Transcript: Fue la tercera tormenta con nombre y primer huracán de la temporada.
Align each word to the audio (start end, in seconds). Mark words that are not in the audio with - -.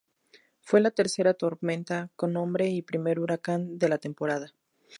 Fue 0.61 0.81
la 0.81 0.89
tercera 0.89 1.35
tormenta 1.35 2.09
con 2.15 2.33
nombre 2.33 2.67
y 2.67 2.81
primer 2.81 3.19
huracán 3.19 3.77
de 3.77 3.87
la 3.87 3.99
temporada. 3.99 4.51